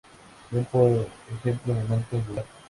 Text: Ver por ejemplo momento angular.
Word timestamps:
Ver 0.49 0.65
por 0.65 1.07
ejemplo 1.31 1.75
momento 1.75 2.15
angular. 2.17 2.45